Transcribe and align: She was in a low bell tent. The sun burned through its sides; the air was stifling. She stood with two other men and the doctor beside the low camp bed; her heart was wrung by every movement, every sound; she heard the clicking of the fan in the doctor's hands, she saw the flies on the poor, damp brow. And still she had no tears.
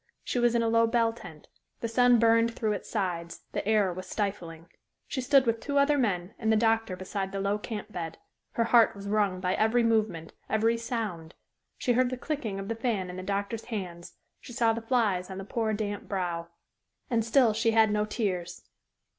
She 0.23 0.39
was 0.39 0.55
in 0.55 0.63
a 0.63 0.67
low 0.67 0.87
bell 0.87 1.13
tent. 1.13 1.47
The 1.81 1.87
sun 1.87 2.17
burned 2.17 2.55
through 2.55 2.71
its 2.71 2.89
sides; 2.89 3.41
the 3.51 3.63
air 3.67 3.93
was 3.93 4.07
stifling. 4.09 4.65
She 5.07 5.21
stood 5.21 5.45
with 5.45 5.59
two 5.59 5.77
other 5.77 5.95
men 5.95 6.33
and 6.39 6.51
the 6.51 6.55
doctor 6.55 6.95
beside 6.95 7.31
the 7.31 7.39
low 7.39 7.59
camp 7.59 7.91
bed; 7.91 8.17
her 8.53 8.63
heart 8.63 8.95
was 8.95 9.07
wrung 9.07 9.39
by 9.39 9.53
every 9.53 9.83
movement, 9.83 10.33
every 10.49 10.75
sound; 10.75 11.35
she 11.77 11.93
heard 11.93 12.09
the 12.09 12.17
clicking 12.17 12.59
of 12.59 12.67
the 12.67 12.73
fan 12.73 13.11
in 13.11 13.15
the 13.15 13.21
doctor's 13.21 13.65
hands, 13.65 14.15
she 14.39 14.53
saw 14.53 14.73
the 14.73 14.81
flies 14.81 15.29
on 15.29 15.37
the 15.37 15.45
poor, 15.45 15.71
damp 15.71 16.07
brow. 16.09 16.47
And 17.11 17.23
still 17.23 17.53
she 17.53 17.69
had 17.69 17.91
no 17.91 18.05
tears. 18.05 18.63